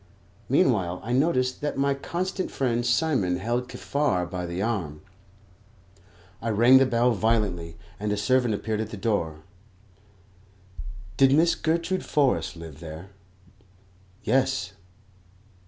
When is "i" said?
1.03-1.13, 6.41-6.49